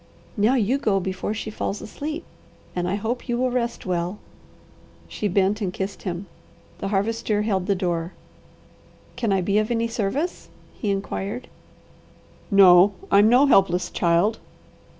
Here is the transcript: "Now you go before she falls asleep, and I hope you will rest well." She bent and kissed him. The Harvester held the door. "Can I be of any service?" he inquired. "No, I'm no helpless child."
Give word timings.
"Now 0.35 0.55
you 0.55 0.79
go 0.79 0.99
before 0.99 1.35
she 1.35 1.51
falls 1.51 1.79
asleep, 1.79 2.23
and 2.75 2.89
I 2.89 2.95
hope 2.95 3.29
you 3.29 3.37
will 3.37 3.51
rest 3.51 3.85
well." 3.85 4.17
She 5.07 5.27
bent 5.27 5.61
and 5.61 5.71
kissed 5.71 6.01
him. 6.01 6.25
The 6.79 6.87
Harvester 6.87 7.43
held 7.43 7.67
the 7.67 7.75
door. 7.75 8.13
"Can 9.15 9.31
I 9.31 9.41
be 9.41 9.59
of 9.59 9.69
any 9.69 9.87
service?" 9.87 10.49
he 10.73 10.89
inquired. 10.89 11.49
"No, 12.49 12.93
I'm 13.11 13.29
no 13.29 13.45
helpless 13.45 13.91
child." 13.91 14.39